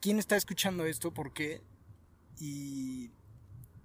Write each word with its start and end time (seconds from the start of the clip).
quién 0.00 0.18
está 0.18 0.36
escuchando 0.36 0.86
esto, 0.86 1.12
por 1.12 1.32
qué 1.32 1.62
y, 2.38 3.10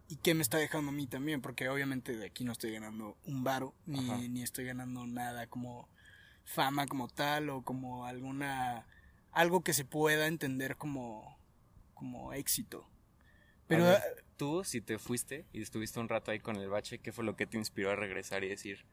y 0.07 0.17
qué 0.17 0.33
me 0.33 0.41
está 0.41 0.57
dejando 0.57 0.89
a 0.89 0.93
mí 0.93 1.07
también, 1.07 1.41
porque 1.41 1.69
obviamente 1.69 2.15
de 2.15 2.25
aquí 2.25 2.43
no 2.43 2.51
estoy 2.51 2.71
ganando 2.71 3.17
un 3.25 3.43
varo, 3.43 3.73
ni, 3.85 4.29
ni 4.29 4.43
estoy 4.43 4.65
ganando 4.65 5.05
nada 5.07 5.47
como 5.47 5.89
fama 6.45 6.87
como 6.87 7.07
tal 7.07 7.49
o 7.49 7.61
como 7.61 8.05
alguna 8.05 8.85
algo 9.31 9.63
que 9.63 9.73
se 9.73 9.85
pueda 9.85 10.27
entender 10.27 10.77
como 10.77 11.37
como 11.93 12.33
éxito. 12.33 12.87
Pero 13.67 13.85
Pero 13.85 13.99
tú, 14.35 14.63
si 14.63 14.81
te 14.81 14.99
fuiste 14.99 15.45
y 15.53 15.61
estuviste 15.61 15.99
un 15.99 16.09
rato 16.09 16.31
ahí 16.31 16.39
con 16.39 16.57
el 16.57 16.69
bache, 16.69 16.99
¿qué 16.99 17.11
fue 17.11 17.23
lo 17.23 17.35
que 17.35 17.47
te 17.47 17.57
inspiró 17.57 17.91
a 17.91 17.95
regresar 17.95 18.43
y 18.43 18.49
decir, 18.49 18.85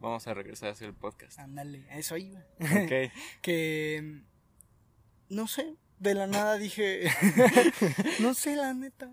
vamos 0.00 0.26
a 0.26 0.34
regresar 0.34 0.70
a 0.70 0.72
hacer 0.72 0.88
el 0.88 0.94
podcast? 0.94 1.38
ándale, 1.38 1.86
eso 1.90 2.16
iba. 2.16 2.40
Ok. 2.60 3.12
que 3.40 4.22
no 5.28 5.46
sé, 5.46 5.76
de 5.98 6.14
la 6.14 6.26
nada 6.26 6.56
dije 6.58 7.08
no 8.20 8.34
sé 8.34 8.56
la 8.56 8.74
neta. 8.74 9.10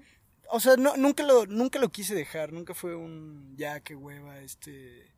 O 0.50 0.60
sea, 0.60 0.76
no, 0.78 0.98
nunca 0.98 1.23
lo 1.23 1.46
nunca 1.46 1.80
lo 1.80 1.90
quise 1.90 2.14
dejar, 2.14 2.54
nunca 2.54 2.73
fue 2.73 2.96
un 2.96 3.56
ya 3.58 3.80
qué 3.80 3.96
hueva 3.96 4.40
este 4.40 5.12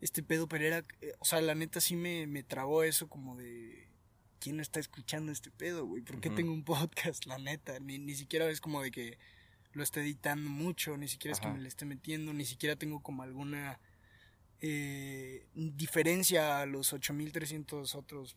este 0.00 0.22
pedo, 0.22 0.48
pero 0.48 0.64
era 0.64 0.84
eh, 1.00 1.12
o 1.18 1.24
sea, 1.24 1.40
la 1.40 1.54
neta 1.54 1.80
sí 1.80 1.96
me 1.96 2.26
me 2.26 2.42
trabó 2.42 2.82
eso 2.84 3.08
como 3.08 3.36
de 3.36 3.88
quién 4.38 4.60
está 4.60 4.80
escuchando 4.80 5.32
este 5.32 5.50
pedo, 5.50 5.84
güey, 5.84 6.02
¿por 6.02 6.20
qué 6.20 6.30
tengo 6.30 6.52
un 6.52 6.64
podcast? 6.64 7.26
La 7.26 7.38
neta, 7.38 7.80
ni 7.80 7.98
ni 7.98 8.14
siquiera 8.14 8.48
es 8.48 8.60
como 8.60 8.82
de 8.82 8.90
que 8.90 9.18
lo 9.72 9.82
esté 9.82 10.00
editando 10.00 10.48
mucho, 10.48 10.96
ni 10.96 11.08
siquiera 11.08 11.34
es 11.34 11.40
que 11.40 11.48
me 11.48 11.58
le 11.58 11.68
esté 11.68 11.84
metiendo, 11.84 12.32
ni 12.32 12.44
siquiera 12.44 12.76
tengo 12.76 13.00
como 13.00 13.22
alguna 13.22 13.78
eh, 14.60 15.46
diferencia 15.54 16.60
a 16.60 16.66
los 16.66 16.92
8300 16.92 17.94
otros 17.94 18.36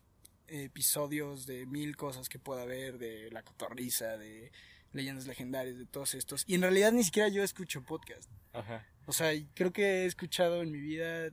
episodios 0.52 1.46
de 1.46 1.66
mil 1.66 1.96
cosas 1.96 2.30
que 2.30 2.40
pueda 2.40 2.64
haber, 2.64 2.98
de 2.98 3.32
La 3.32 3.44
Cotorriza, 3.44 4.18
de 4.18 4.52
Leyendas 4.92 5.26
Legendarias, 5.26 5.78
de 5.78 5.86
todos 5.86 6.14
estos. 6.14 6.44
Y 6.48 6.56
en 6.56 6.62
realidad 6.62 6.92
ni 6.92 7.04
siquiera 7.04 7.30
yo 7.30 7.44
escucho 7.44 7.84
podcast. 7.84 8.30
Ajá. 8.54 8.86
O 9.06 9.14
sea, 9.14 9.32
creo 9.54 9.72
que 9.72 10.04
he 10.04 10.06
escuchado 10.06 10.62
en 10.62 10.72
mi 10.72 10.80
vida 10.80 11.32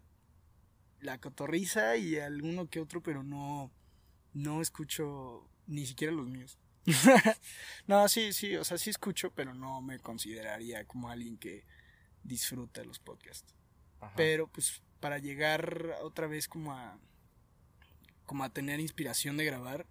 La 1.00 1.18
Cotorriza 1.18 1.96
y 1.96 2.16
alguno 2.18 2.68
que 2.68 2.80
otro, 2.80 3.02
pero 3.02 3.22
no, 3.22 3.70
no 4.32 4.62
escucho 4.62 5.48
ni 5.66 5.86
siquiera 5.86 6.12
los 6.12 6.28
míos. 6.28 6.58
no, 7.86 8.08
sí, 8.08 8.32
sí, 8.32 8.56
o 8.56 8.64
sea, 8.64 8.78
sí 8.78 8.90
escucho, 8.90 9.32
pero 9.34 9.52
no 9.52 9.82
me 9.82 9.98
consideraría 9.98 10.84
como 10.86 11.10
alguien 11.10 11.36
que 11.36 11.64
disfruta 12.22 12.84
los 12.84 12.98
podcasts. 12.98 13.54
Ajá. 14.00 14.14
Pero 14.16 14.46
pues 14.46 14.82
para 15.00 15.18
llegar 15.18 15.96
otra 16.02 16.26
vez 16.26 16.48
como 16.48 16.72
a 16.72 16.98
como 18.28 18.44
a 18.44 18.50
tener 18.52 18.78
inspiración 18.78 19.36
de 19.36 19.44
grabar 19.44 19.86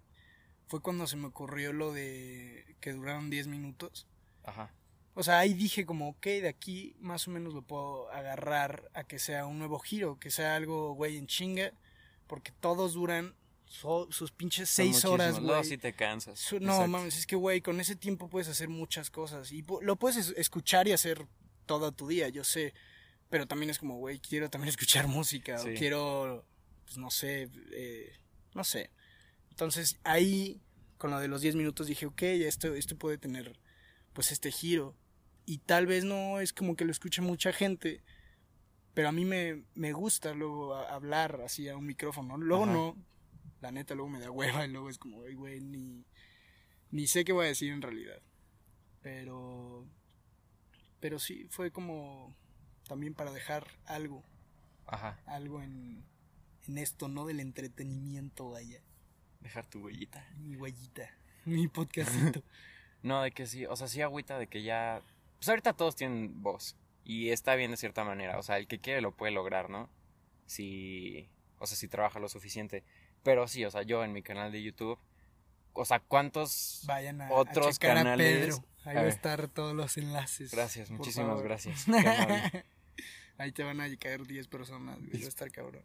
fue 0.66 0.80
cuando 0.80 1.06
se 1.06 1.16
me 1.16 1.26
ocurrió 1.26 1.74
lo 1.74 1.92
de 1.92 2.74
que 2.80 2.92
duraron 2.92 3.28
10 3.28 3.46
minutos. 3.48 4.06
Ajá. 4.44 4.72
O 5.14 5.22
sea, 5.22 5.38
ahí 5.40 5.52
dije 5.52 5.84
como, 5.84 6.08
ok, 6.10 6.24
de 6.24 6.48
aquí 6.48 6.94
más 7.00 7.26
o 7.28 7.30
menos 7.32 7.52
lo 7.52 7.62
puedo 7.62 8.10
agarrar 8.12 8.88
a 8.94 9.04
que 9.04 9.18
sea 9.18 9.44
un 9.46 9.58
nuevo 9.58 9.78
giro, 9.80 10.18
que 10.18 10.30
sea 10.30 10.56
algo, 10.56 10.92
güey, 10.94 11.16
en 11.18 11.26
chinga, 11.26 11.72
porque 12.26 12.52
todos 12.52 12.92
duran 12.94 13.34
so- 13.66 14.06
sus 14.12 14.30
pinches 14.30 14.68
6 14.70 15.04
horas, 15.04 15.40
güey. 15.40 15.64
sí 15.64 15.76
te 15.76 15.92
cansas. 15.92 16.38
Su- 16.38 16.60
No, 16.60 16.72
Exacto. 16.72 16.88
mames, 16.88 17.18
es 17.18 17.26
que, 17.26 17.34
güey, 17.36 17.60
con 17.60 17.80
ese 17.80 17.96
tiempo 17.96 18.28
puedes 18.28 18.48
hacer 18.48 18.68
muchas 18.68 19.10
cosas. 19.10 19.50
Y 19.52 19.64
lo 19.82 19.96
puedes 19.96 20.16
es- 20.18 20.34
escuchar 20.36 20.86
y 20.86 20.92
hacer 20.92 21.26
todo 21.66 21.92
tu 21.92 22.06
día, 22.08 22.28
yo 22.28 22.44
sé. 22.44 22.72
Pero 23.30 23.46
también 23.46 23.68
es 23.70 23.78
como, 23.78 23.96
güey, 23.98 24.20
quiero 24.20 24.48
también 24.50 24.68
escuchar 24.76 25.08
música. 25.08 25.58
Sí. 25.58 25.70
O 25.70 25.74
quiero, 25.74 26.44
pues 26.84 26.96
no 26.96 27.10
sé, 27.10 27.50
eh, 27.72 28.12
no 28.58 28.64
sé. 28.64 28.90
Entonces 29.50 30.00
ahí, 30.02 30.60
con 30.98 31.10
lo 31.12 31.20
de 31.20 31.28
los 31.28 31.40
10 31.40 31.54
minutos, 31.54 31.86
dije, 31.86 32.06
ok, 32.06 32.22
esto, 32.22 32.74
esto 32.74 32.96
puede 32.96 33.16
tener, 33.16 33.56
pues, 34.12 34.32
este 34.32 34.50
giro. 34.50 34.96
Y 35.46 35.58
tal 35.58 35.86
vez 35.86 36.04
no 36.04 36.40
es 36.40 36.52
como 36.52 36.74
que 36.74 36.84
lo 36.84 36.90
escuche 36.90 37.22
mucha 37.22 37.52
gente. 37.52 38.02
Pero 38.94 39.08
a 39.08 39.12
mí 39.12 39.24
me, 39.24 39.62
me 39.74 39.92
gusta 39.92 40.34
luego 40.34 40.74
hablar 40.74 41.40
así 41.42 41.68
a 41.68 41.76
un 41.76 41.86
micrófono. 41.86 42.36
Luego 42.36 42.64
Ajá. 42.64 42.72
no, 42.72 42.96
la 43.60 43.70
neta 43.70 43.94
luego 43.94 44.10
me 44.10 44.18
da 44.18 44.30
hueva 44.32 44.66
y 44.66 44.70
luego 44.72 44.90
es 44.90 44.98
como, 44.98 45.22
"Ay, 45.22 45.34
güey, 45.34 45.60
ni, 45.60 46.04
ni 46.90 47.06
sé 47.06 47.24
qué 47.24 47.32
voy 47.32 47.44
a 47.46 47.48
decir 47.48 47.72
en 47.72 47.80
realidad. 47.80 48.20
Pero, 49.00 49.86
pero 50.98 51.20
sí, 51.20 51.46
fue 51.48 51.70
como 51.70 52.34
también 52.88 53.14
para 53.14 53.32
dejar 53.32 53.68
algo, 53.84 54.24
Ajá. 54.86 55.20
algo 55.26 55.62
en, 55.62 56.04
en 56.68 56.78
esto, 56.78 57.08
¿no? 57.08 57.26
Del 57.26 57.40
entretenimiento, 57.40 58.50
vaya. 58.50 58.80
Dejar 59.40 59.66
tu 59.66 59.80
huellita. 59.80 60.26
Mi 60.38 60.56
huellita, 60.56 61.10
mi 61.44 61.68
podcastito. 61.68 62.42
No, 63.00 63.22
de 63.22 63.30
que 63.30 63.46
sí, 63.46 63.64
o 63.64 63.76
sea, 63.76 63.86
sí 63.86 64.02
agüita 64.02 64.40
de 64.40 64.48
que 64.48 64.64
ya... 64.64 65.02
Pues 65.38 65.48
ahorita 65.48 65.72
todos 65.74 65.94
tienen 65.94 66.42
voz. 66.42 66.74
Y 67.04 67.30
está 67.30 67.54
bien 67.54 67.70
de 67.70 67.76
cierta 67.76 68.02
manera. 68.02 68.40
O 68.40 68.42
sea, 68.42 68.58
el 68.58 68.66
que 68.66 68.80
quiere 68.80 69.00
lo 69.00 69.12
puede 69.12 69.30
lograr, 69.30 69.70
¿no? 69.70 69.88
Si... 70.46 71.28
O 71.60 71.66
sea, 71.68 71.76
si 71.76 71.86
trabaja 71.86 72.18
lo 72.18 72.28
suficiente. 72.28 72.82
Pero 73.22 73.46
sí, 73.46 73.64
o 73.64 73.70
sea, 73.70 73.82
yo 73.82 74.02
en 74.02 74.12
mi 74.12 74.22
canal 74.22 74.50
de 74.50 74.64
YouTube... 74.64 74.98
O 75.74 75.84
sea, 75.84 76.00
¿cuántos... 76.00 76.82
Vayan 76.86 77.20
a, 77.20 77.30
Otros 77.30 77.76
a 77.76 77.78
canales. 77.78 78.26
a 78.26 78.56
Pedro. 78.56 78.64
Ahí 78.84 78.96
A 78.96 79.00
va 79.02 79.06
a 79.06 79.10
estar 79.10 79.46
todos 79.46 79.76
los 79.76 79.96
enlaces. 79.96 80.50
Gracias, 80.50 80.90
muchísimas 80.90 81.28
favor. 81.28 81.44
gracias. 81.44 81.86
Ahí 83.38 83.52
te 83.52 83.62
van 83.62 83.80
a 83.80 83.96
caer 83.96 84.26
10 84.26 84.48
personas, 84.48 84.98
va 84.98 85.24
a 85.24 85.28
estar 85.28 85.52
cabrón. 85.52 85.84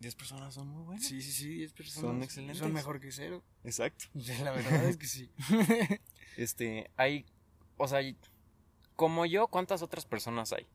10 0.00 0.14
personas 0.14 0.54
son 0.54 0.68
muy 0.68 0.82
buenas. 0.82 1.04
Sí, 1.06 1.20
sí, 1.22 1.30
sí, 1.30 1.54
10 1.56 1.72
personas. 1.74 2.10
Son 2.10 2.22
excelentes. 2.22 2.58
Son 2.58 2.72
mejor 2.72 3.00
que 3.00 3.12
cero. 3.12 3.44
Exacto. 3.64 4.06
La 4.42 4.50
verdad 4.50 4.84
es 4.86 4.96
que 4.96 5.06
sí. 5.06 5.30
Este, 6.36 6.90
hay, 6.96 7.26
o 7.76 7.86
sea, 7.86 8.00
como 8.96 9.26
yo, 9.26 9.48
¿cuántas 9.48 9.82
otras 9.82 10.06
personas 10.06 10.52
hay? 10.52 10.66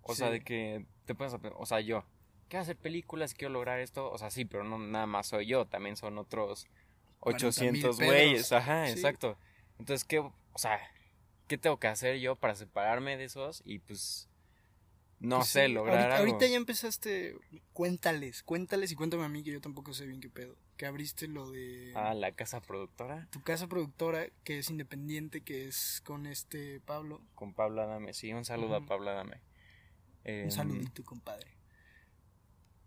O 0.00 0.14
sea, 0.14 0.30
de 0.30 0.40
que 0.40 0.86
te 1.04 1.14
puedes, 1.14 1.34
o 1.34 1.66
sea, 1.66 1.80
yo, 1.80 2.04
quiero 2.48 2.62
hacer 2.62 2.76
películas, 2.76 3.34
quiero 3.34 3.52
lograr 3.52 3.80
esto, 3.80 4.10
o 4.10 4.16
sea, 4.16 4.30
sí, 4.30 4.44
pero 4.44 4.64
no 4.64 4.78
nada 4.78 5.06
más 5.06 5.26
soy 5.26 5.46
yo, 5.46 5.66
también 5.66 5.96
son 5.96 6.16
otros 6.16 6.66
800 7.20 7.96
40,000 7.96 8.06
güeyes, 8.06 8.52
ajá, 8.52 8.86
Sí. 8.86 8.92
exacto. 8.92 9.36
Entonces, 9.78 10.04
¿qué, 10.04 10.20
o 10.20 10.32
sea, 10.54 10.80
qué 11.48 11.58
tengo 11.58 11.78
que 11.78 11.88
hacer 11.88 12.18
yo 12.18 12.36
para 12.36 12.54
separarme 12.54 13.16
de 13.16 13.24
esos 13.24 13.62
y 13.66 13.80
pues, 13.80 14.28
no 15.18 15.38
Pues 15.38 15.48
sé, 15.48 15.68
lograr 15.68 15.96
ahorita, 15.98 16.16
algo? 16.16 16.32
ahorita 16.32 16.46
ya 16.50 16.56
empezaste. 16.56 17.36
Cuéntales, 17.72 18.42
cuéntales 18.42 18.92
y 18.92 18.94
cuéntame 18.96 19.24
a 19.24 19.28
mí 19.28 19.42
que 19.42 19.52
yo 19.52 19.60
tampoco 19.60 19.92
sé 19.94 20.06
bien 20.06 20.20
qué 20.20 20.28
pedo. 20.30 20.56
Que 20.76 20.86
abriste 20.86 21.26
lo 21.28 21.50
de 21.50 21.92
Ah, 21.96 22.12
la 22.14 22.32
casa 22.32 22.60
productora 22.60 23.26
tu 23.30 23.42
casa 23.42 23.66
productora, 23.66 24.26
que 24.44 24.58
es 24.58 24.68
independiente, 24.70 25.42
que 25.42 25.66
es 25.68 26.02
con 26.04 26.26
este 26.26 26.80
Pablo. 26.80 27.22
con 27.34 27.54
Pablo 27.54 27.82
Adame, 27.82 28.12
sí, 28.12 28.32
un 28.32 28.44
saludo 28.44 28.76
a 28.76 28.84
Pablo 28.84 29.10
Adame. 29.10 29.40
Em, 30.24 30.44
Un 30.46 30.50
saludito, 30.52 31.02
compadre. 31.04 31.56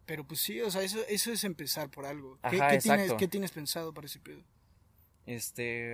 Pero 0.05 0.25
pues 0.25 0.39
sí, 0.41 0.59
o 0.61 0.69
sea, 0.71 0.81
eso, 0.81 0.99
eso 1.07 1.31
es 1.31 1.43
empezar 1.43 1.89
por 1.89 2.05
algo. 2.05 2.39
¿Qué, 2.49 2.57
Ajá, 2.57 2.69
qué 2.71 2.77
tienes. 2.79 3.13
¿Qué 3.13 3.27
tienes 3.27 3.51
pensado 3.51 3.93
para 3.93 4.07
ese 4.07 4.19
pedo? 4.19 4.43
Este, 5.25 5.93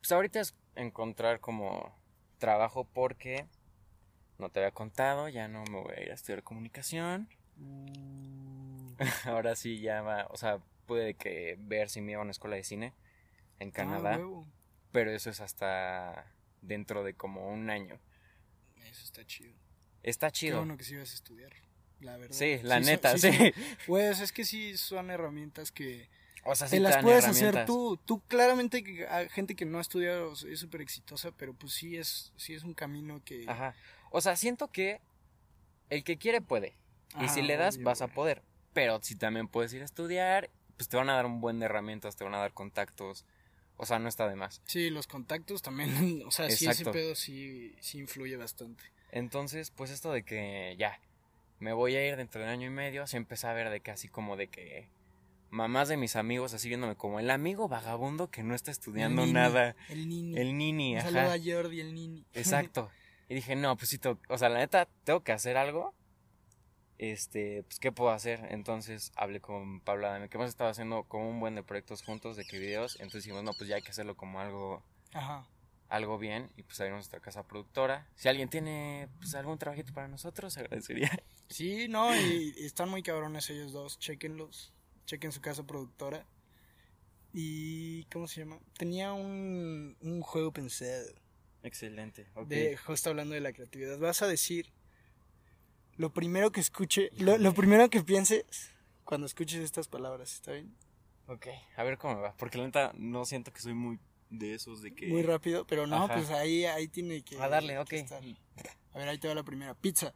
pues 0.00 0.12
ahorita 0.12 0.40
es 0.40 0.54
encontrar 0.76 1.40
como 1.40 1.92
trabajo 2.38 2.84
porque 2.84 3.46
no 4.38 4.50
te 4.50 4.60
había 4.60 4.70
contado, 4.72 5.28
ya 5.28 5.48
no 5.48 5.64
me 5.64 5.80
voy 5.80 5.94
a 5.96 6.02
ir 6.02 6.10
a 6.10 6.14
estudiar 6.14 6.42
comunicación. 6.42 7.28
Ahora 9.24 9.56
sí 9.56 9.80
ya 9.80 10.02
va, 10.02 10.26
o 10.30 10.36
sea, 10.36 10.58
pude 10.86 11.14
que 11.14 11.56
ver 11.58 11.88
si 11.88 12.00
me 12.00 12.12
iba 12.12 12.20
a 12.20 12.22
una 12.22 12.30
escuela 12.30 12.56
de 12.56 12.64
cine 12.64 12.92
en 13.58 13.68
Ah, 13.68 13.72
Canadá, 13.72 14.20
pero 14.92 15.10
eso 15.10 15.30
es 15.30 15.40
hasta 15.40 16.32
dentro 16.62 17.04
de 17.04 17.14
como 17.14 17.48
un 17.50 17.70
año. 17.70 17.98
Eso 18.84 19.04
está 19.04 19.24
chido. 19.26 19.54
Está 20.02 20.28
Qué 20.28 20.32
chido. 20.34 20.58
bueno 20.58 20.76
que 20.76 20.84
sí 20.84 20.96
vas 20.96 21.10
a 21.10 21.14
estudiar. 21.14 21.52
La 22.00 22.16
verdad. 22.16 22.36
Sí, 22.36 22.58
la 22.62 22.78
neta, 22.80 23.16
sí. 23.18 23.30
Pues 23.86 24.20
es 24.20 24.30
que 24.32 24.44
sí 24.44 24.76
son 24.76 25.10
herramientas 25.10 25.72
que 25.72 26.08
O 26.44 26.54
sea, 26.54 26.68
sí 26.68 26.76
te 26.76 26.80
las 26.80 27.02
puedes 27.02 27.24
hacer 27.24 27.64
tú. 27.64 27.98
Tú 28.04 28.20
claramente 28.28 28.84
que 28.84 29.06
hay 29.08 29.28
gente 29.30 29.56
que 29.56 29.64
no 29.64 29.78
ha 29.78 29.80
estudiado 29.80 30.32
es 30.34 30.60
súper 30.60 30.82
exitosa, 30.82 31.32
pero 31.32 31.54
pues 31.54 31.72
sí 31.72 31.96
es, 31.96 32.32
sí 32.36 32.54
es 32.54 32.62
un 32.64 32.74
camino 32.74 33.22
que... 33.24 33.44
Ajá. 33.48 33.74
O 34.16 34.22
sea, 34.22 34.34
siento 34.34 34.68
que 34.68 35.02
el 35.90 36.02
que 36.02 36.16
quiere 36.16 36.40
puede. 36.40 36.74
Y 37.20 37.28
si 37.28 37.42
le 37.42 37.58
das, 37.58 37.74
obvio, 37.74 37.84
vas 37.84 38.00
a 38.00 38.08
poder. 38.08 38.42
Pero 38.72 38.98
si 39.02 39.14
también 39.14 39.46
puedes 39.46 39.74
ir 39.74 39.82
a 39.82 39.84
estudiar, 39.84 40.48
pues 40.78 40.88
te 40.88 40.96
van 40.96 41.10
a 41.10 41.16
dar 41.16 41.26
un 41.26 41.42
buen 41.42 41.58
de 41.58 41.66
herramientas, 41.66 42.16
te 42.16 42.24
van 42.24 42.32
a 42.34 42.38
dar 42.38 42.54
contactos. 42.54 43.26
O 43.76 43.84
sea, 43.84 43.98
no 43.98 44.08
está 44.08 44.26
de 44.26 44.34
más. 44.34 44.62
Sí, 44.64 44.88
los 44.88 45.06
contactos 45.06 45.60
también, 45.60 46.22
o 46.26 46.30
sea, 46.30 46.46
sí 46.48 46.64
ese 46.64 46.70
Exacto. 46.70 46.92
pedo 46.92 47.14
sí, 47.14 47.74
sí 47.80 47.98
influye 47.98 48.38
bastante. 48.38 48.84
Entonces, 49.12 49.70
pues 49.70 49.90
esto 49.90 50.10
de 50.12 50.22
que 50.22 50.74
ya, 50.78 50.98
me 51.58 51.74
voy 51.74 51.94
a 51.96 52.08
ir 52.08 52.16
dentro 52.16 52.40
de 52.40 52.46
un 52.46 52.52
año 52.52 52.68
y 52.68 52.70
medio, 52.70 53.06
se 53.06 53.18
empezó 53.18 53.48
a 53.48 53.52
ver 53.52 53.68
de 53.68 53.80
que 53.80 53.90
así 53.90 54.08
como 54.08 54.38
de 54.38 54.46
que 54.46 54.88
mamás 55.50 55.88
de 55.88 55.98
mis 55.98 56.16
amigos 56.16 56.54
así 56.54 56.68
viéndome 56.68 56.96
como 56.96 57.20
el 57.20 57.28
amigo 57.28 57.68
vagabundo 57.68 58.30
que 58.30 58.42
no 58.42 58.54
está 58.54 58.70
estudiando 58.70 59.24
El 59.24 59.26
nini, 59.28 59.34
nada. 59.34 59.76
El 59.90 60.08
nini. 60.08 60.38
El 60.38 60.56
nini, 60.56 60.96
Un 60.96 61.02
saludo 61.02 61.20
ajá. 61.20 61.32
a 61.34 61.38
Jordi, 61.38 61.80
el 61.82 61.92
nini. 61.92 62.24
Exacto. 62.32 62.90
Y 63.28 63.34
dije, 63.34 63.56
no, 63.56 63.76
pues 63.76 63.88
sí, 63.90 64.00
o 64.28 64.38
sea, 64.38 64.48
la 64.48 64.58
neta, 64.58 64.88
tengo 65.04 65.22
que 65.22 65.32
hacer 65.32 65.56
algo 65.56 65.94
este, 66.98 67.62
pues, 67.64 67.78
¿qué 67.78 67.92
puedo 67.92 68.10
hacer? 68.10 68.46
Entonces 68.50 69.12
hablé 69.16 69.40
con 69.40 69.80
Pablo 69.80 70.06
Adame, 70.06 70.28
que 70.28 70.36
hemos 70.36 70.48
estado 70.48 70.70
haciendo 70.70 71.04
como 71.04 71.28
un 71.28 71.40
buen 71.40 71.54
de 71.54 71.62
proyectos 71.62 72.02
juntos, 72.02 72.36
de 72.36 72.44
que 72.44 72.58
videos, 72.58 72.96
entonces 72.96 73.24
dijimos, 73.24 73.44
no, 73.44 73.52
pues 73.52 73.68
ya 73.68 73.76
hay 73.76 73.82
que 73.82 73.90
hacerlo 73.90 74.16
como 74.16 74.40
algo, 74.40 74.82
Ajá. 75.12 75.46
algo 75.88 76.18
bien, 76.18 76.50
y 76.56 76.62
pues 76.62 76.80
abrimos 76.80 76.98
nuestra 76.98 77.20
casa 77.20 77.46
productora. 77.46 78.06
Si 78.14 78.28
alguien 78.28 78.48
tiene, 78.48 79.08
pues, 79.18 79.34
algún 79.34 79.58
trabajito 79.58 79.92
para 79.92 80.08
nosotros, 80.08 80.52
se 80.54 80.60
agradecería. 80.60 81.10
Sí, 81.48 81.86
no, 81.86 82.12
y, 82.12 82.54
y 82.58 82.66
están 82.66 82.88
muy 82.88 83.04
cabrones 83.04 83.48
ellos 83.50 83.70
dos. 83.72 84.00
Chequenlos. 84.00 84.72
Chequen 85.04 85.30
su 85.30 85.40
casa 85.40 85.62
productora. 85.62 86.26
Y. 87.32 88.02
¿Cómo 88.06 88.26
se 88.26 88.40
llama? 88.40 88.58
Tenía 88.76 89.12
un, 89.12 89.96
un 90.00 90.22
juego 90.22 90.50
pensado. 90.52 91.06
Excelente, 91.66 92.26
ok. 92.34 92.46
De, 92.48 92.76
justo 92.76 93.10
hablando 93.10 93.34
de 93.34 93.40
la 93.40 93.52
creatividad. 93.52 93.98
Vas 93.98 94.22
a 94.22 94.26
decir. 94.26 94.72
Lo 95.96 96.12
primero 96.12 96.52
que 96.52 96.60
escuche. 96.60 97.10
Lo, 97.18 97.38
lo 97.38 97.54
primero 97.54 97.90
que 97.90 98.02
pienses 98.02 98.44
cuando 99.04 99.26
escuches 99.26 99.60
estas 99.60 99.88
palabras. 99.88 100.34
¿Está 100.34 100.52
bien? 100.52 100.74
Ok, 101.26 101.48
a 101.76 101.82
ver 101.82 101.98
cómo 101.98 102.16
me 102.16 102.20
va, 102.20 102.36
porque 102.36 102.58
la 102.58 102.64
neta 102.64 102.92
no 102.96 103.24
siento 103.24 103.52
que 103.52 103.60
soy 103.60 103.74
muy 103.74 103.98
de 104.30 104.54
esos 104.54 104.80
de 104.80 104.94
que... 104.94 105.08
Muy 105.08 105.22
rápido. 105.22 105.66
Pero 105.66 105.86
no, 105.86 106.04
Ajá. 106.04 106.14
pues 106.14 106.30
ahí, 106.30 106.64
ahí 106.64 106.88
tiene 106.88 107.22
que. 107.22 107.40
A 107.40 107.48
darle, 107.48 107.72
que 107.74 107.78
ok. 107.80 107.92
estar. 107.94 108.22
A 108.92 108.98
ver, 108.98 109.08
ahí 109.08 109.18
te 109.18 109.28
va 109.28 109.34
la 109.34 109.42
primera. 109.42 109.74
Pizza. 109.74 110.14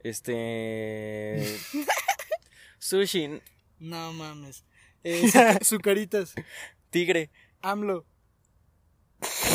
Este... 0.00 1.44
Sushi, 2.78 3.40
No 3.78 4.12
mames. 4.12 4.64
Eh, 5.04 5.28
sucaritas. 5.62 6.34
tigre, 6.90 7.30
AMLO. 7.60 8.06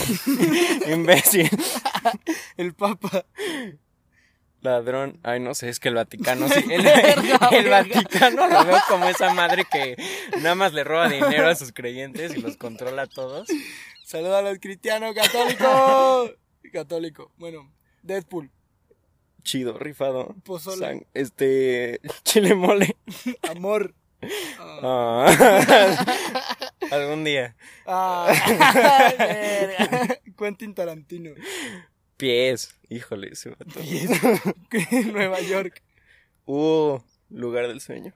imbécil, 0.92 1.50
El 2.58 2.74
Papa. 2.74 3.26
ladrón. 4.62 5.20
Ay, 5.24 5.40
no 5.40 5.54
sé, 5.56 5.70
es 5.70 5.80
que 5.80 5.90
el 5.90 5.96
Vaticano 5.96 6.48
sí. 6.50 6.64
El. 6.70 6.84
Vaticano 7.70 8.48
lo 8.48 8.66
veo 8.66 8.78
como 8.90 9.06
esa 9.06 9.34
madre 9.34 9.66
que 9.72 9.96
nada 10.42 10.56
más 10.56 10.74
le 10.74 10.84
roba 10.84 11.08
dinero 11.10 11.48
a 11.48 11.56
sus 11.56 11.72
creyentes 11.72 12.36
y 12.36 12.42
los 12.42 12.58
controla 12.58 13.04
a 13.04 13.08
todos. 13.08 13.48
Saluda 14.04 14.40
a 14.40 14.42
los 14.42 14.60
cristianos 14.60 15.14
católicos. 15.16 16.32
Católico. 16.74 17.32
Bueno, 17.38 17.72
Deadpool. 18.04 18.52
Chido, 19.44 19.78
rifado. 19.78 20.36
Pozole. 20.44 21.08
Este. 21.14 22.02
Chile 22.24 22.54
mole. 22.56 22.98
Amor. 23.50 23.94
Ah. 24.60 26.06
Algún 26.92 27.24
día. 27.24 27.56
Ah. 27.86 28.34
Quentin 30.38 30.74
Tarantino. 30.74 31.32
Pies. 32.18 32.76
Híjole, 32.90 33.30
ese 33.34 33.50
vato. 33.50 33.80
Nueva 35.12 35.40
York. 35.42 35.84
Uh, 36.46 37.00
lugar 37.30 37.68
del 37.68 37.82
sueño. 37.82 38.14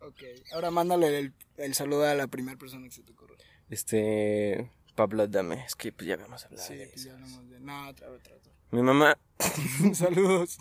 Ok. 0.00 0.22
Ahora 0.52 0.70
mándale 0.70 1.18
el, 1.18 1.32
el 1.56 1.74
saludo 1.74 2.04
a 2.06 2.14
la 2.14 2.26
primera 2.28 2.56
persona 2.56 2.84
que 2.86 2.92
se 2.94 3.02
te 3.02 3.12
ocurra. 3.12 3.34
Este. 3.70 4.70
Pablo 4.94 5.26
Dame. 5.26 5.64
Es 5.64 5.74
que 5.74 5.92
pues 5.92 6.06
ya 6.08 6.14
habíamos 6.14 6.44
hablado 6.44 6.66
Sí, 6.66 6.74
de 6.76 6.86
pues 6.86 7.00
eso. 7.00 7.08
ya 7.08 7.14
hablamos 7.14 7.50
de. 7.50 7.60
No, 7.60 7.88
otra 7.88 8.08
vez, 8.08 8.20
otra 8.20 8.34
vez. 8.34 8.42
Mi 8.70 8.82
mamá. 8.82 9.18
Saludos. 9.94 10.58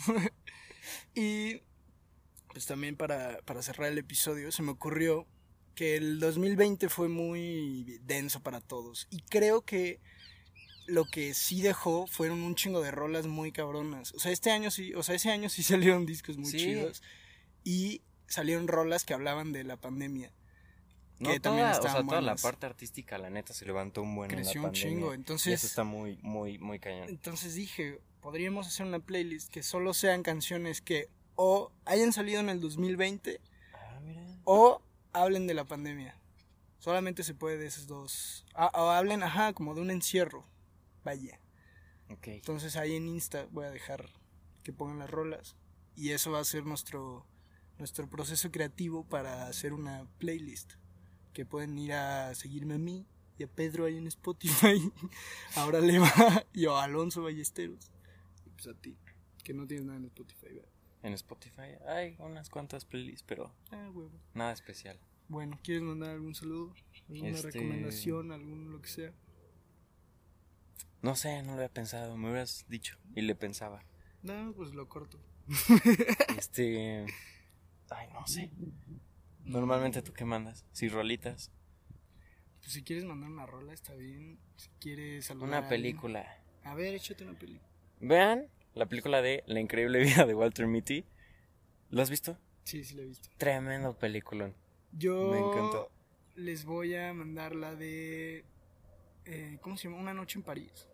y 1.15 1.61
pues 2.47 2.65
también 2.65 2.95
para, 2.95 3.39
para 3.45 3.61
cerrar 3.61 3.91
el 3.91 3.97
episodio, 3.97 4.51
se 4.51 4.63
me 4.63 4.71
ocurrió 4.71 5.25
que 5.75 5.95
el 5.97 6.19
2020 6.19 6.89
fue 6.89 7.07
muy 7.09 7.99
denso 8.03 8.41
para 8.41 8.61
todos. 8.61 9.07
Y 9.11 9.21
creo 9.23 9.61
que 9.61 9.99
lo 10.87 11.05
que 11.05 11.33
sí 11.33 11.61
dejó 11.61 12.07
fueron 12.07 12.41
un 12.41 12.55
chingo 12.55 12.81
de 12.81 12.91
rolas 12.91 13.27
muy 13.27 13.51
cabronas. 13.51 14.13
O 14.13 14.19
sea, 14.19 14.31
este 14.31 14.51
año 14.51 14.71
sí, 14.71 14.93
o 14.93 15.03
sea, 15.03 15.15
ese 15.15 15.31
año 15.31 15.49
sí 15.49 15.63
salieron 15.63 16.05
discos 16.05 16.37
muy 16.37 16.49
Sí. 16.49 16.57
chidos. 16.57 17.03
Y 17.63 18.01
salieron 18.27 18.67
rolas 18.67 19.03
que 19.05 19.13
hablaban 19.13 19.51
de 19.51 19.63
la 19.63 19.77
pandemia. 19.77 20.31
No, 21.17 21.29
Que 21.31 21.39
también 21.39 21.67
o 21.67 21.81
sea, 21.81 22.03
toda 22.05 22.21
la 22.21 22.35
parte 22.35 22.65
artística, 22.65 23.17
la 23.17 23.29
neta, 23.29 23.53
se 23.53 23.65
levantó 23.65 24.01
un 24.01 24.15
buen 24.15 24.29
en 24.31 24.37
la 24.37 24.43
Creció 24.43 24.63
un 24.63 24.71
chingo. 24.73 25.11
Y 25.13 25.15
Entonces, 25.15 25.53
eso 25.53 25.67
está 25.67 25.83
muy, 25.83 26.17
muy, 26.21 26.57
muy 26.59 26.77
cañón. 26.79 27.07
Entonces 27.09 27.55
dije, 27.55 27.99
podríamos 28.21 28.67
hacer 28.67 28.85
una 28.85 28.99
playlist 28.99 29.49
que 29.49 29.63
solo 29.63 29.93
sean 29.93 30.23
canciones 30.23 30.81
que 30.81 31.07
o 31.35 31.71
hayan 31.85 32.11
salido 32.13 32.39
en 32.41 32.49
el 32.49 32.59
2020 32.59 33.39
Ah, 33.73 33.99
mira. 34.03 34.21
o 34.43 34.81
hablen 35.21 35.47
de 35.47 35.53
la 35.53 35.65
pandemia. 35.65 36.19
Solamente 36.79 37.23
se 37.23 37.33
puede 37.33 37.57
de 37.57 37.67
esos 37.67 37.87
dos. 37.87 38.45
Ah, 38.53 38.71
o 38.75 38.89
hablen, 38.89 39.23
ajá, 39.23 39.53
como 39.53 39.73
de 39.73 39.81
un 39.81 39.91
encierro. 39.91 40.45
Vaya. 41.03 41.39
Ok. 42.09 42.27
Entonces 42.27 42.75
ahí 42.75 42.95
en 42.95 43.07
Insta 43.07 43.47
voy 43.51 43.65
a 43.65 43.71
dejar 43.71 44.09
que 44.63 44.73
pongan 44.73 44.99
las 44.99 45.09
rolas. 45.09 45.55
Y 45.95 46.11
eso 46.11 46.31
va 46.31 46.39
a 46.39 46.43
ser 46.43 46.65
nuestro, 46.65 47.25
nuestro 47.77 48.09
proceso 48.09 48.51
creativo 48.51 49.07
para 49.07 49.47
hacer 49.47 49.73
una 49.73 50.07
playlist. 50.19 50.73
Que 51.33 51.45
pueden 51.45 51.77
ir 51.77 51.93
a 51.93 52.33
seguirme 52.35 52.75
a 52.75 52.79
mí 52.79 53.05
y 53.37 53.43
a 53.43 53.47
Pedro 53.47 53.85
ahí 53.85 53.97
en 53.97 54.07
Spotify. 54.07 54.91
Ahora 55.55 55.81
le 55.81 55.99
va. 55.99 56.45
Y 56.53 56.65
a 56.65 56.83
Alonso 56.83 57.23
Ballesteros. 57.23 57.91
Y 58.45 58.49
pues 58.51 58.67
a 58.67 58.73
ti, 58.73 58.97
que 59.43 59.53
no 59.53 59.67
tienes 59.67 59.85
nada 59.85 59.97
en 59.97 60.05
Spotify, 60.05 60.53
¿verdad? 60.53 60.74
En 61.05 61.13
Spotify 61.13 61.77
hay 61.87 62.15
unas 62.17 62.49
cuantas 62.49 62.83
playlists, 62.83 63.23
pero 63.27 63.53
Ah, 63.71 63.89
huevo. 63.93 64.09
nada 64.33 64.51
especial. 64.53 64.99
Bueno, 65.27 65.59
¿quieres 65.63 65.83
mandar 65.83 66.09
algún 66.09 66.33
saludo? 66.33 66.73
¿Alguna 67.09 67.29
Este- 67.29 67.51
recomendación? 67.51 68.31
¿Algún 68.31 68.71
lo 68.71 68.81
que 68.81 68.89
sea? 68.89 69.13
No 71.03 71.15
sé, 71.15 71.43
no 71.43 71.49
lo 71.49 71.53
había 71.57 71.69
pensado, 71.69 72.17
me 72.17 72.29
hubieras 72.29 72.65
dicho. 72.69 72.97
Y 73.15 73.21
le 73.21 73.35
pensaba. 73.35 73.83
No, 74.23 74.51
pues 74.55 74.73
lo 74.73 74.89
corto. 74.89 75.19
Este. 76.39 77.05
Ay, 77.91 78.07
no 78.11 78.25
sé. 78.25 78.49
Normalmente 79.43 80.01
tú 80.01 80.11
qué 80.11 80.25
mandas? 80.25 80.65
Si 80.71 80.89
rolitas. 80.89 81.51
Pues 82.61 82.73
si 82.73 82.81
quieres 82.83 83.05
mandar 83.05 83.29
una 83.29 83.45
rola, 83.45 83.73
está 83.73 83.93
bien. 83.93 84.39
Si 84.55 84.69
quieres 84.79 85.25
saludar 85.25 85.53
a 85.53 85.59
Una 85.59 85.69
película. 85.69 86.25
A 86.63 86.73
ver, 86.73 86.95
échate 86.95 87.23
una 87.23 87.37
película. 87.37 87.69
Vean 87.99 88.47
la 88.75 88.85
película 88.87 89.21
de 89.21 89.43
La 89.47 89.59
increíble 89.59 89.99
vida 89.99 90.25
de 90.25 90.33
Walter 90.35 90.67
Mitty. 90.67 91.05
¿Lo 91.89 92.01
has 92.01 92.09
visto? 92.09 92.37
Sí, 92.63 92.83
sí 92.83 92.95
la 92.95 93.03
he 93.03 93.05
visto. 93.05 93.29
Tremendo 93.37 93.97
peliculón. 93.97 94.55
Yo 94.91 95.31
Me 95.31 95.39
encantó. 95.39 95.91
les 96.35 96.65
voy 96.65 96.95
a 96.95 97.13
mandar 97.13 97.55
la 97.55 97.75
de... 97.75 98.45
eh, 99.25 99.57
¿Cómo 99.61 99.77
se 99.77 99.87
llama? 99.87 99.99
Una 100.01 100.13
noche 100.13 100.39
en 100.39 100.43
París. 100.43 100.87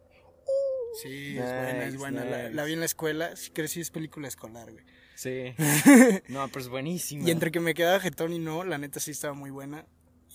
Sí, 1.02 1.38
es 1.38 1.44
buena, 1.46 1.86
es 1.86 1.98
buena. 1.98 2.26
La, 2.26 2.38
nice. 2.44 2.54
la 2.54 2.64
vi 2.66 2.74
en 2.74 2.80
la 2.80 2.86
escuela. 2.86 3.36
Sí, 3.36 3.52
crecí, 3.52 3.80
es 3.80 3.92
película 3.92 4.28
escolar, 4.28 4.72
güey. 4.72 4.84
Sí. 5.16 5.54
no, 6.28 6.48
pero 6.50 6.60
es 6.60 6.68
buenísimo. 6.68 7.26
Y 7.28 7.32
entre 7.32 7.52
que 7.52 7.60
me 7.62 7.74
quedaba 7.74 8.00
jetón 8.00 8.34
y 8.34 8.40
no, 8.40 8.64
la 8.66 8.78
neta 8.78 9.00
sí 9.00 9.12
estaba 9.12 9.34
muy 9.34 9.52
buena. 9.52 9.86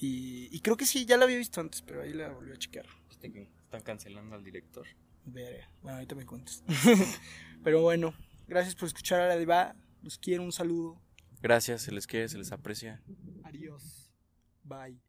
Y, 0.01 0.49
y 0.51 0.61
creo 0.61 0.77
que 0.77 0.87
sí, 0.87 1.05
ya 1.05 1.17
la 1.19 1.25
había 1.25 1.37
visto 1.39 1.61
antes, 1.61 1.83
pero 1.83 2.03
ahí 2.03 2.13
la 2.15 2.29
volví 2.31 2.53
a 2.53 2.57
checar. 2.57 2.87
¿Viste 3.09 3.31
que 3.33 3.49
están 3.65 3.83
cancelando 3.83 4.35
al 4.35 4.45
director? 4.45 4.87
Verga. 5.27 5.69
Bueno, 5.83 5.97
ahorita 5.97 6.15
me 6.15 6.25
cuentas. 6.25 6.63
pero 7.65 7.83
bueno, 7.83 8.15
gracias 8.47 8.75
por 8.75 8.87
escuchar 8.87 9.21
a 9.21 9.29
la 9.29 9.37
diva. 9.37 9.75
Los 10.03 10.19
quiero, 10.19 10.43
un 10.43 10.53
saludo. 10.53 11.01
Gracias, 11.43 11.83
se 11.83 11.93
les 11.93 12.07
quiere, 12.07 12.29
se 12.29 12.39
les 12.39 12.53
aprecia. 12.53 13.03
Adiós. 13.45 14.11
Bye. 14.63 15.06